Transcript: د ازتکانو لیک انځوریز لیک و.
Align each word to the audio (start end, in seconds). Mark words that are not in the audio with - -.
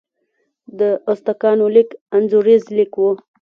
د 0.79 0.81
ازتکانو 1.11 1.65
لیک 1.75 1.89
انځوریز 2.15 2.63
لیک 2.77 2.93
و. 2.97 3.01